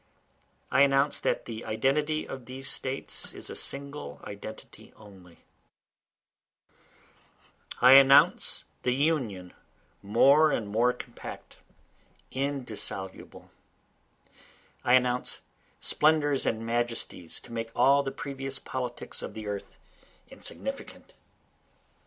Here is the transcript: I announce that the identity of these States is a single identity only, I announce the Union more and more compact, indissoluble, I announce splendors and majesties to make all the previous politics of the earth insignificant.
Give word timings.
I 0.71 0.81
announce 0.81 1.19
that 1.19 1.45
the 1.45 1.63
identity 1.63 2.27
of 2.27 2.47
these 2.47 2.67
States 2.71 3.35
is 3.35 3.51
a 3.51 3.55
single 3.55 4.19
identity 4.23 4.91
only, 4.95 5.37
I 7.81 7.91
announce 7.91 8.63
the 8.81 8.93
Union 8.95 9.53
more 10.01 10.51
and 10.51 10.67
more 10.67 10.91
compact, 10.91 11.57
indissoluble, 12.31 13.51
I 14.83 14.93
announce 14.95 15.39
splendors 15.81 16.47
and 16.47 16.65
majesties 16.65 17.39
to 17.41 17.53
make 17.53 17.69
all 17.75 18.01
the 18.01 18.11
previous 18.11 18.57
politics 18.57 19.21
of 19.21 19.35
the 19.35 19.45
earth 19.45 19.77
insignificant. 20.29 21.13